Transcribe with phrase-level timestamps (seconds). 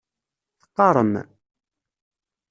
[0.61, 1.13] Teqqaṛem?